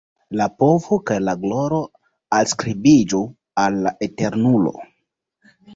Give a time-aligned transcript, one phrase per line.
[0.39, 1.83] La povo kaj la gloro
[2.41, 3.23] alskribiĝu
[3.67, 4.79] al la Eternulo.